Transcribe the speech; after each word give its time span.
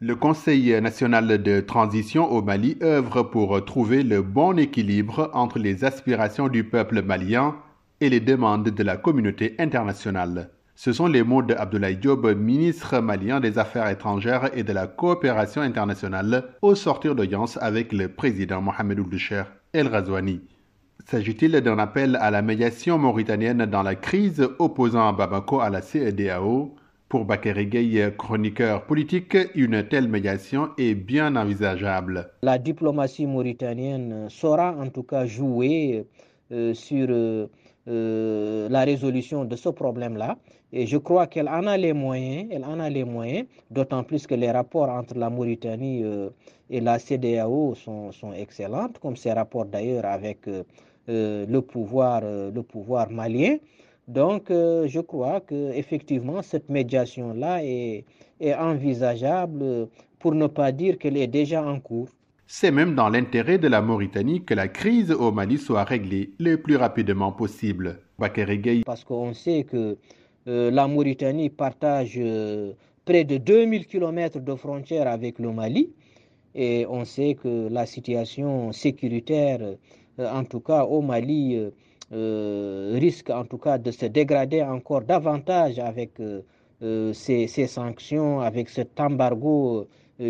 Le 0.00 0.16
Conseil 0.16 0.80
national 0.82 1.40
de 1.40 1.60
transition 1.60 2.30
au 2.30 2.42
Mali 2.42 2.76
œuvre 2.82 3.22
pour 3.22 3.64
trouver 3.64 4.02
le 4.02 4.22
bon 4.22 4.58
équilibre 4.58 5.30
entre 5.32 5.60
les 5.60 5.84
aspirations 5.84 6.48
du 6.48 6.64
peuple 6.64 7.00
malien 7.00 7.54
et 8.00 8.10
les 8.10 8.18
demandes 8.18 8.68
de 8.68 8.82
la 8.82 8.96
communauté 8.96 9.54
internationale. 9.60 10.50
Ce 10.74 10.92
sont 10.92 11.06
les 11.06 11.22
mots 11.22 11.42
d'Abdoulaye 11.42 11.96
Diop, 11.96 12.26
ministre 12.34 12.98
malien 12.98 13.38
des 13.38 13.56
Affaires 13.56 13.88
étrangères 13.88 14.50
et 14.58 14.64
de 14.64 14.72
la 14.72 14.88
coopération 14.88 15.62
internationale, 15.62 16.56
au 16.60 16.74
sortir 16.74 17.14
d'audience 17.14 17.56
avec 17.62 17.92
le 17.92 18.08
président 18.08 18.60
Mohamed 18.60 18.98
Ould 18.98 19.16
El 19.72 19.86
Razouani. 19.86 20.40
S'agit-il 21.06 21.52
d'un 21.60 21.78
appel 21.78 22.16
à 22.16 22.32
la 22.32 22.42
médiation 22.42 22.98
mauritanienne 22.98 23.64
dans 23.66 23.84
la 23.84 23.94
crise 23.94 24.48
opposant 24.58 25.12
Bamako 25.12 25.60
à 25.60 25.70
la 25.70 25.82
CEDAO 25.82 26.74
Pour 27.14 27.26
Bakary 27.26 27.70
chroniqueur 28.18 28.86
politique, 28.86 29.36
une 29.54 29.86
telle 29.86 30.08
médiation 30.08 30.70
est 30.76 30.96
bien 30.96 31.36
envisageable. 31.36 32.28
La 32.42 32.58
diplomatie 32.58 33.24
mauritanienne 33.24 34.28
saura 34.28 34.74
en 34.76 34.88
tout 34.88 35.04
cas 35.04 35.24
jouer 35.24 36.06
euh, 36.50 36.74
sur 36.74 37.06
euh, 37.08 37.46
euh, 37.86 38.68
la 38.68 38.82
résolution 38.82 39.44
de 39.44 39.54
ce 39.54 39.68
problème-là. 39.68 40.38
Et 40.72 40.88
je 40.88 40.96
crois 40.96 41.28
qu'elle 41.28 41.48
en 41.48 41.68
a 41.68 41.76
les 41.76 41.92
moyens, 41.92 42.48
elle 42.50 42.64
en 42.64 42.80
a 42.80 42.90
les 42.90 43.04
moyens, 43.04 43.46
d'autant 43.70 44.02
plus 44.02 44.26
que 44.26 44.34
les 44.34 44.50
rapports 44.50 44.88
entre 44.88 45.16
la 45.16 45.30
Mauritanie 45.30 46.02
et 46.68 46.80
la 46.80 46.98
CDAO 46.98 47.76
sont, 47.76 48.10
excellents, 48.36 48.88
comme 49.00 49.14
ces 49.14 49.32
rapports 49.32 49.66
d'ailleurs 49.66 50.06
avec 50.06 50.48
le 51.06 51.60
pouvoir 51.60 53.08
malien. 53.08 53.58
Donc, 54.06 54.44
je 54.50 55.00
crois 55.00 55.40
que 55.40 55.72
effectivement 55.72 56.42
cette 56.42 56.68
médiation-là 56.68 57.64
est, 57.64 58.04
est 58.40 58.54
envisageable, 58.54 59.88
pour 60.24 60.34
ne 60.34 60.46
pas 60.46 60.72
dire 60.72 60.96
qu'elle 60.96 61.18
est 61.18 61.26
déjà 61.26 61.62
en 61.62 61.78
cours. 61.80 62.08
C'est 62.46 62.70
même 62.70 62.94
dans 62.94 63.10
l'intérêt 63.10 63.58
de 63.58 63.68
la 63.68 63.82
Mauritanie 63.82 64.42
que 64.42 64.54
la 64.54 64.68
crise 64.68 65.12
au 65.12 65.32
Mali 65.32 65.58
soit 65.58 65.84
réglée 65.84 66.30
le 66.38 66.56
plus 66.56 66.76
rapidement 66.76 67.30
possible. 67.30 68.00
Parce 68.86 69.04
qu'on 69.04 69.34
sait 69.34 69.64
que 69.64 69.98
euh, 70.48 70.70
la 70.70 70.88
Mauritanie 70.88 71.50
partage 71.50 72.14
euh, 72.16 72.72
près 73.04 73.24
de 73.24 73.36
2000 73.36 73.86
km 73.86 74.40
de 74.40 74.54
frontières 74.54 75.08
avec 75.08 75.38
le 75.38 75.52
Mali 75.52 75.92
et 76.54 76.86
on 76.88 77.04
sait 77.04 77.34
que 77.34 77.68
la 77.70 77.84
situation 77.84 78.72
sécuritaire, 78.72 79.58
euh, 79.60 80.30
en 80.30 80.44
tout 80.44 80.60
cas 80.60 80.84
au 80.84 81.02
Mali, 81.02 81.58
risque 82.10 83.30
en 83.30 83.44
tout 83.44 83.58
cas 83.58 83.78
de 83.78 83.90
se 83.90 84.06
dégrader 84.06 84.62
encore 84.62 85.02
davantage 85.02 85.78
avec 85.78 86.12
ces, 86.80 87.46
ces, 87.46 87.66
sanctions, 87.66 88.40
avec 88.40 88.68
cet 88.68 89.00
embargo 89.00 89.88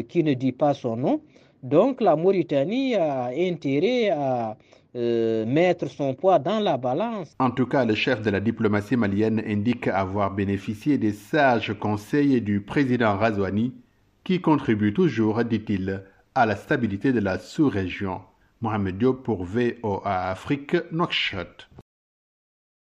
qui 0.08 0.22
ne 0.24 0.34
dit 0.34 0.52
pas 0.52 0.74
son 0.74 0.96
nom. 0.96 1.20
Donc 1.62 2.00
la 2.00 2.14
Mauritanie 2.16 2.94
a 2.94 3.30
intérêt 3.36 4.10
à 4.10 4.56
euh, 4.96 5.44
mettre 5.44 5.88
son 5.88 6.14
poids 6.14 6.38
dans 6.38 6.60
la 6.60 6.76
balance. 6.76 7.34
En 7.40 7.50
tout 7.50 7.66
cas, 7.66 7.84
le 7.84 7.96
chef 7.96 8.22
de 8.22 8.30
la 8.30 8.38
diplomatie 8.38 8.96
malienne 8.96 9.42
indique 9.44 9.88
avoir 9.88 10.32
bénéficié 10.32 10.98
des 10.98 11.12
sages 11.12 11.74
conseils 11.80 12.40
du 12.40 12.60
président 12.60 13.16
Razouani, 13.16 13.74
qui 14.22 14.40
contribue 14.40 14.92
toujours, 14.92 15.42
dit-il, 15.42 16.04
à 16.36 16.46
la 16.46 16.54
stabilité 16.54 17.12
de 17.12 17.18
la 17.18 17.40
sous-région. 17.40 18.20
Mohamed 18.64 18.96
Diop 18.96 19.22
pour 19.22 19.44
VOA 19.44 20.30
Afrique, 20.30 20.74
Nouakchott. 20.90 21.68